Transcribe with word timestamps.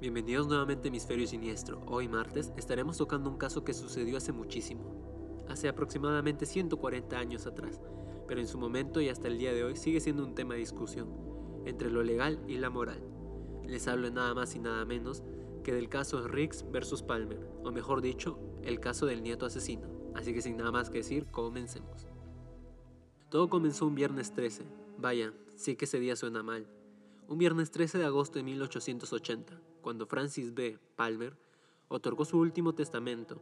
Bienvenidos 0.00 0.46
nuevamente 0.46 0.86
a 0.86 0.90
Hemisferio 0.90 1.26
Siniestro. 1.26 1.82
Hoy 1.86 2.06
martes 2.06 2.52
estaremos 2.56 2.96
tocando 2.96 3.30
un 3.30 3.36
caso 3.36 3.64
que 3.64 3.74
sucedió 3.74 4.16
hace 4.16 4.30
muchísimo, 4.30 5.44
hace 5.48 5.68
aproximadamente 5.68 6.46
140 6.46 7.18
años 7.18 7.48
atrás, 7.48 7.80
pero 8.28 8.40
en 8.40 8.46
su 8.46 8.56
momento 8.56 9.00
y 9.00 9.08
hasta 9.08 9.26
el 9.26 9.38
día 9.38 9.52
de 9.52 9.64
hoy 9.64 9.74
sigue 9.74 9.98
siendo 9.98 10.24
un 10.24 10.36
tema 10.36 10.54
de 10.54 10.60
discusión 10.60 11.08
entre 11.64 11.90
lo 11.90 12.04
legal 12.04 12.38
y 12.46 12.58
la 12.58 12.70
moral. 12.70 13.02
Les 13.66 13.88
hablo 13.88 14.08
nada 14.12 14.34
más 14.34 14.54
y 14.54 14.60
nada 14.60 14.84
menos 14.84 15.24
que 15.64 15.74
del 15.74 15.88
caso 15.88 16.28
Riggs 16.28 16.64
versus 16.70 17.02
Palmer, 17.02 17.44
o 17.64 17.72
mejor 17.72 18.02
dicho, 18.02 18.38
el 18.62 18.78
caso 18.78 19.04
del 19.06 19.24
nieto 19.24 19.46
asesino. 19.46 19.88
Así 20.14 20.32
que 20.32 20.42
sin 20.42 20.58
nada 20.58 20.70
más 20.70 20.90
que 20.90 20.98
decir, 20.98 21.26
comencemos. 21.32 22.13
Todo 23.34 23.50
comenzó 23.50 23.88
un 23.88 23.96
viernes 23.96 24.32
13. 24.32 24.62
Vaya, 24.96 25.34
sí 25.56 25.74
que 25.74 25.86
ese 25.86 25.98
día 25.98 26.14
suena 26.14 26.44
mal. 26.44 26.68
Un 27.26 27.36
viernes 27.36 27.72
13 27.72 27.98
de 27.98 28.04
agosto 28.04 28.38
de 28.38 28.44
1880, 28.44 29.60
cuando 29.80 30.06
Francis 30.06 30.54
B. 30.54 30.78
Palmer 30.94 31.36
otorgó 31.88 32.26
su 32.26 32.38
último 32.38 32.76
testamento. 32.76 33.40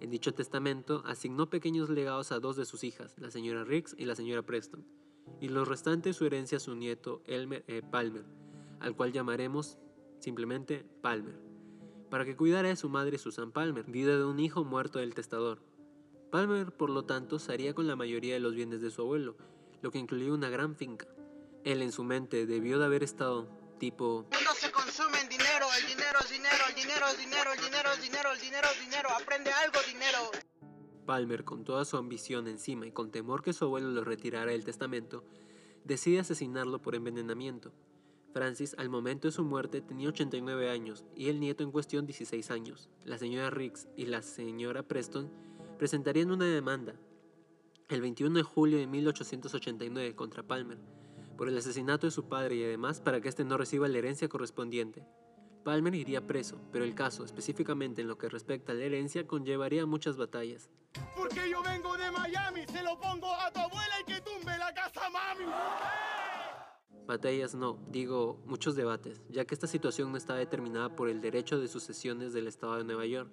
En 0.00 0.08
dicho 0.08 0.32
testamento 0.32 1.02
asignó 1.04 1.50
pequeños 1.50 1.90
legados 1.90 2.32
a 2.32 2.40
dos 2.40 2.56
de 2.56 2.64
sus 2.64 2.82
hijas, 2.82 3.14
la 3.18 3.30
señora 3.30 3.62
Riggs 3.62 3.94
y 3.98 4.06
la 4.06 4.16
señora 4.16 4.40
Preston, 4.40 4.86
y 5.38 5.50
los 5.50 5.68
restantes 5.68 6.16
su 6.16 6.24
herencia 6.24 6.56
a 6.56 6.60
su 6.60 6.74
nieto 6.74 7.20
Elmer 7.26 7.62
E. 7.68 7.82
Palmer, 7.82 8.24
al 8.80 8.96
cual 8.96 9.12
llamaremos 9.12 9.76
simplemente 10.18 10.86
Palmer, 11.02 11.38
para 12.08 12.24
que 12.24 12.36
cuidara 12.36 12.70
de 12.70 12.76
su 12.76 12.88
madre 12.88 13.18
Susan 13.18 13.52
Palmer, 13.52 13.84
viuda 13.84 14.16
de 14.16 14.24
un 14.24 14.40
hijo 14.40 14.64
muerto 14.64 14.98
del 14.98 15.12
testador. 15.12 15.58
Palmer, 16.30 16.72
por 16.72 16.90
lo 16.90 17.04
tanto, 17.04 17.38
se 17.38 17.52
haría 17.52 17.74
con 17.74 17.86
la 17.86 17.96
mayoría 17.96 18.34
de 18.34 18.40
los 18.40 18.54
bienes 18.54 18.80
de 18.80 18.90
su 18.90 19.02
abuelo, 19.02 19.36
lo 19.80 19.90
que 19.90 19.98
incluía 19.98 20.32
una 20.32 20.48
gran 20.48 20.74
finca. 20.74 21.06
Él 21.64 21.82
en 21.82 21.92
su 21.92 22.04
mente 22.04 22.46
debió 22.46 22.78
de 22.78 22.84
haber 22.84 23.02
estado 23.02 23.48
tipo... 23.78 24.26
No 24.44 24.54
se 24.54 24.70
consume 24.72 25.20
en 25.20 25.28
dinero, 25.28 25.66
el 25.80 25.86
dinero 25.86 26.18
es 26.20 26.30
dinero, 26.30 26.64
el 26.68 26.74
dinero 26.74 27.06
es 27.06 27.18
dinero, 27.18 27.52
el 27.52 27.60
dinero 27.60 27.90
es 27.92 28.02
dinero, 28.02 28.32
el 28.32 28.40
dinero 28.40 28.68
es 28.72 28.80
dinero, 28.80 29.08
aprende 29.10 29.50
algo 29.52 29.78
dinero. 29.86 30.18
Palmer, 31.06 31.44
con 31.44 31.64
toda 31.64 31.84
su 31.84 31.96
ambición 31.96 32.48
encima 32.48 32.86
y 32.86 32.92
con 32.92 33.10
temor 33.10 33.42
que 33.42 33.52
su 33.52 33.64
abuelo 33.64 33.90
lo 33.90 34.02
retirara 34.02 34.50
del 34.50 34.64
testamento, 34.64 35.24
decide 35.84 36.20
asesinarlo 36.20 36.82
por 36.82 36.96
envenenamiento. 36.96 37.72
Francis, 38.32 38.74
al 38.76 38.90
momento 38.90 39.28
de 39.28 39.32
su 39.32 39.44
muerte, 39.44 39.80
tenía 39.80 40.08
89 40.08 40.68
años 40.68 41.04
y 41.14 41.28
el 41.28 41.40
nieto 41.40 41.62
en 41.62 41.70
cuestión 41.70 42.04
16 42.04 42.50
años. 42.50 42.90
La 43.04 43.16
señora 43.16 43.50
Riggs 43.50 43.88
y 43.96 44.06
la 44.06 44.20
señora 44.20 44.82
Preston 44.82 45.30
presentarían 45.78 46.30
una 46.30 46.46
demanda 46.46 46.94
el 47.88 48.00
21 48.00 48.36
de 48.36 48.42
julio 48.42 48.78
de 48.78 48.86
1889 48.86 50.16
contra 50.16 50.42
Palmer 50.42 50.78
por 51.36 51.48
el 51.48 51.58
asesinato 51.58 52.06
de 52.06 52.10
su 52.10 52.28
padre 52.28 52.56
y 52.56 52.64
además 52.64 53.00
para 53.00 53.20
que 53.20 53.28
éste 53.28 53.44
no 53.44 53.56
reciba 53.56 53.86
la 53.88 53.98
herencia 53.98 54.28
correspondiente. 54.28 55.04
Palmer 55.64 55.94
iría 55.94 56.26
preso, 56.26 56.60
pero 56.72 56.84
el 56.84 56.94
caso, 56.94 57.24
específicamente 57.24 58.00
en 58.00 58.08
lo 58.08 58.16
que 58.16 58.28
respecta 58.28 58.72
a 58.72 58.74
la 58.74 58.84
herencia, 58.84 59.26
conllevaría 59.26 59.84
muchas 59.84 60.16
batallas. 60.16 60.70
Porque 61.16 61.50
yo 61.50 61.62
vengo 61.62 61.96
de 61.96 62.10
Miami, 62.10 62.66
se 62.66 62.82
lo 62.82 62.98
pongo 62.98 63.32
a 63.34 63.52
tu 63.52 63.60
abuela 63.60 64.00
y 64.00 64.04
que 64.04 64.20
tumbe 64.20 64.56
la 64.56 64.72
casa, 64.72 65.10
mami. 65.10 65.50
Batallas 67.06 67.54
no, 67.54 67.78
digo 67.88 68.42
muchos 68.46 68.74
debates, 68.74 69.22
ya 69.28 69.44
que 69.44 69.54
esta 69.54 69.66
situación 69.66 70.10
no 70.10 70.18
está 70.18 70.34
determinada 70.34 70.96
por 70.96 71.08
el 71.08 71.20
derecho 71.20 71.60
de 71.60 71.68
sucesiones 71.68 72.32
del 72.32 72.46
Estado 72.46 72.78
de 72.78 72.84
Nueva 72.84 73.06
York, 73.06 73.30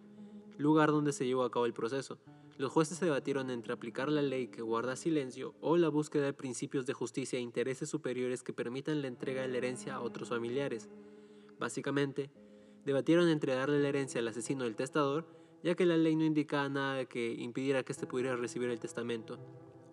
lugar 0.58 0.92
donde 0.92 1.14
se 1.14 1.26
llevó 1.26 1.44
a 1.44 1.52
cabo 1.52 1.66
el 1.66 1.74
proceso. 1.74 2.20
Los 2.58 2.72
jueces 2.72 2.98
se 2.98 3.06
debatieron 3.06 3.50
entre 3.50 3.74
aplicar 3.74 4.10
la 4.10 4.22
ley 4.22 4.48
que 4.48 4.62
guarda 4.62 4.96
silencio 4.96 5.56
o 5.60 5.76
la 5.78 5.90
búsqueda 5.90 6.26
de 6.26 6.34
principios 6.34 6.86
de 6.86 6.94
justicia 6.94 7.40
e 7.40 7.42
intereses 7.42 7.90
superiores 7.90 8.44
que 8.44 8.54
permitan 8.54 9.02
la 9.02 9.08
entrega 9.08 9.42
de 9.42 9.48
la 9.48 9.58
herencia 9.58 9.96
a 9.96 10.02
otros 10.02 10.30
familiares. 10.30 10.90
Básicamente, 11.60 12.30
debatieron 12.86 13.30
entre 13.30 13.56
darle 13.56 13.80
la 13.80 13.90
herencia 13.90 14.20
al 14.20 14.28
asesino 14.28 14.66
del 14.66 14.76
testador, 14.76 15.26
ya 15.64 15.76
que 15.76 15.86
la 15.86 15.98
ley 15.98 16.16
no 16.16 16.26
indicaba 16.26 16.70
nada 16.70 17.06
que 17.06 17.34
impidiera 17.34 17.84
que 17.84 17.94
éste 17.94 18.06
pudiera 18.06 18.36
recibir 18.36 18.70
el 18.70 18.80
testamento, 18.80 19.40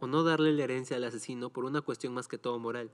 o 0.01 0.07
no 0.07 0.23
darle 0.25 0.53
la 0.53 0.65
herencia 0.65 0.97
al 0.97 1.05
asesino 1.05 1.51
por 1.51 1.65
una 1.65 1.81
cuestión 1.81 2.13
más 2.13 2.29
que 2.29 2.39
todo 2.39 2.59
moral. 2.59 2.91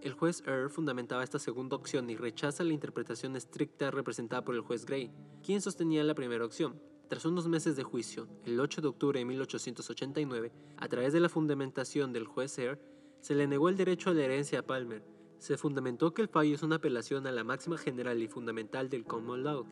El 0.00 0.14
juez 0.14 0.42
Earl 0.46 0.70
fundamentaba 0.70 1.22
esta 1.22 1.38
segunda 1.38 1.76
opción 1.76 2.08
y 2.08 2.16
rechaza 2.16 2.64
la 2.64 2.72
interpretación 2.72 3.36
estricta 3.36 3.90
representada 3.90 4.44
por 4.44 4.54
el 4.54 4.62
juez 4.62 4.86
Gray, 4.86 5.10
quien 5.42 5.60
sostenía 5.60 6.04
la 6.04 6.14
primera 6.14 6.44
opción. 6.44 6.80
Tras 7.10 7.24
unos 7.24 7.48
meses 7.48 7.74
de 7.74 7.82
juicio, 7.82 8.28
el 8.44 8.60
8 8.60 8.82
de 8.82 8.86
octubre 8.86 9.18
de 9.18 9.24
1889, 9.24 10.52
a 10.76 10.86
través 10.86 11.12
de 11.12 11.18
la 11.18 11.28
fundamentación 11.28 12.12
del 12.12 12.24
juez 12.24 12.56
Earl, 12.56 12.78
se 13.20 13.34
le 13.34 13.48
negó 13.48 13.68
el 13.68 13.76
derecho 13.76 14.10
a 14.10 14.14
la 14.14 14.22
herencia 14.22 14.60
a 14.60 14.62
Palmer. 14.62 15.02
Se 15.38 15.56
fundamentó 15.56 16.14
que 16.14 16.22
el 16.22 16.28
fallo 16.28 16.54
es 16.54 16.62
una 16.62 16.76
apelación 16.76 17.26
a 17.26 17.32
la 17.32 17.42
máxima 17.42 17.78
general 17.78 18.22
y 18.22 18.28
fundamental 18.28 18.88
del 18.88 19.04
common 19.04 19.42
law. 19.42 19.66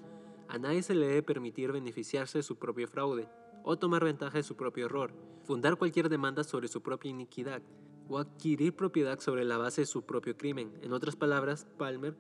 A 0.48 0.58
nadie 0.58 0.82
se 0.82 0.96
le 0.96 1.06
debe 1.06 1.22
permitir 1.22 1.70
beneficiarse 1.70 2.38
de 2.38 2.42
su 2.42 2.56
propio 2.56 2.88
fraude 2.88 3.28
o 3.62 3.78
tomar 3.78 4.02
ventaja 4.02 4.38
de 4.38 4.42
su 4.42 4.56
propio 4.56 4.86
error, 4.86 5.12
fundar 5.44 5.76
cualquier 5.76 6.08
demanda 6.08 6.42
sobre 6.42 6.66
su 6.66 6.82
propia 6.82 7.12
iniquidad, 7.12 7.62
o 8.08 8.18
adquirir 8.18 8.74
propiedad 8.74 9.20
sobre 9.20 9.44
la 9.44 9.58
base 9.58 9.82
de 9.82 9.86
su 9.86 10.02
propio 10.02 10.36
crimen. 10.36 10.72
En 10.82 10.92
otras 10.92 11.14
palabras, 11.14 11.68
Palmer, 11.78 12.16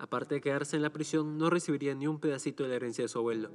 aparte 0.00 0.34
de 0.34 0.40
quedarse 0.40 0.74
en 0.74 0.82
la 0.82 0.92
prisión, 0.92 1.38
no 1.38 1.48
recibiría 1.48 1.94
ni 1.94 2.08
un 2.08 2.18
pedacito 2.18 2.64
de 2.64 2.70
la 2.70 2.74
herencia 2.74 3.04
de 3.04 3.08
su 3.08 3.20
abuelo. 3.20 3.50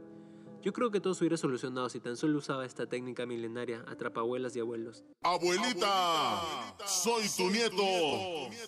Yo 0.63 0.71
creo 0.71 0.91
que 0.91 1.01
todo 1.01 1.13
se 1.13 1.25
hubiera 1.25 1.35
solucionado 1.35 1.89
si 1.89 1.99
tan 1.99 2.15
solo 2.15 2.37
usaba 2.37 2.65
esta 2.65 2.85
técnica 2.85 3.25
milenaria 3.25 3.83
abuelas 4.15 4.55
y 4.55 4.61
abuelos. 4.61 5.03
Abuelita, 5.21 6.41
soy 6.85 7.23
tu 7.35 7.49
nieto 7.49 7.83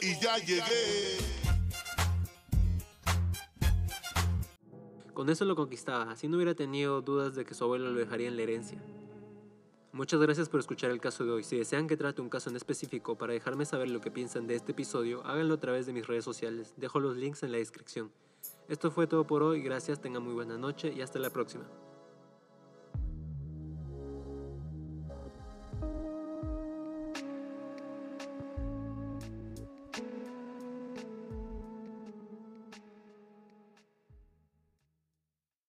y 0.01 0.19
ya 0.19 0.37
llegué. 0.39 1.17
Con 5.13 5.29
eso 5.29 5.45
lo 5.45 5.55
conquistaba, 5.55 6.11
así 6.11 6.27
no 6.27 6.35
hubiera 6.35 6.53
tenido 6.53 7.01
dudas 7.01 7.33
de 7.33 7.45
que 7.45 7.53
su 7.53 7.63
abuelo 7.63 7.89
lo 7.89 7.97
dejaría 7.97 8.27
en 8.27 8.35
la 8.35 8.43
herencia. 8.43 8.77
Muchas 9.93 10.19
gracias 10.19 10.49
por 10.49 10.59
escuchar 10.59 10.91
el 10.91 10.99
caso 10.99 11.23
de 11.23 11.31
hoy. 11.31 11.43
Si 11.45 11.55
desean 11.55 11.87
que 11.87 11.95
trate 11.95 12.21
un 12.21 12.27
caso 12.27 12.49
en 12.49 12.57
específico 12.57 13.17
para 13.17 13.31
dejarme 13.31 13.65
saber 13.65 13.89
lo 13.89 14.01
que 14.01 14.11
piensan 14.11 14.47
de 14.47 14.55
este 14.55 14.73
episodio, 14.73 15.25
háganlo 15.25 15.53
a 15.53 15.59
través 15.61 15.85
de 15.85 15.93
mis 15.93 16.05
redes 16.05 16.25
sociales. 16.25 16.73
Dejo 16.75 16.99
los 16.99 17.15
links 17.15 17.43
en 17.43 17.53
la 17.53 17.59
descripción. 17.59 18.11
Esto 18.67 18.89
fue 18.89 19.05
todo 19.05 19.27
por 19.27 19.43
hoy, 19.43 19.61
gracias, 19.61 20.01
tengan 20.01 20.23
muy 20.23 20.33
buena 20.33 20.57
noche 20.57 20.91
y 20.91 21.01
hasta 21.01 21.19
la 21.19 21.29
próxima. 21.29 21.65